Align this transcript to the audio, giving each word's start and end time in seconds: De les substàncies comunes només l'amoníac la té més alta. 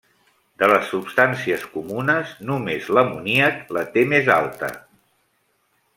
De 0.61 0.69
les 0.69 0.87
substàncies 0.93 1.67
comunes 1.75 2.33
només 2.53 2.89
l'amoníac 2.99 3.61
la 3.79 3.87
té 3.97 4.07
més 4.15 4.33
alta. 4.41 4.75